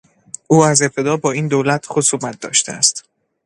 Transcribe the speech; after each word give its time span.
او 0.47 0.63
از 0.65 0.81
ابتدا 0.81 1.17
با 1.17 1.31
این 1.31 1.47
دولت 1.47 1.85
خصومت 1.89 2.39
داشته 2.41 2.71
است. 2.71 3.05